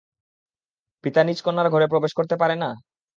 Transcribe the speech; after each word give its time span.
পিতা 1.03 1.21
নিজ 1.23 1.39
কন্যার 1.41 1.67
ঘরে 1.69 1.87
প্রবেশ 1.87 2.11
করতে 2.15 2.35
পারে 2.37 2.55
না? 2.55 2.69